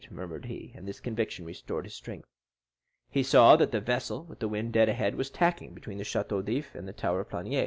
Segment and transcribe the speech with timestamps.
[0.09, 0.71] murmured he.
[0.73, 2.27] And this conviction restored his strength.
[3.11, 6.03] He soon saw that the vessel, with the wind dead ahead, was tacking between the
[6.03, 7.59] Château d'If and the tower of Planier.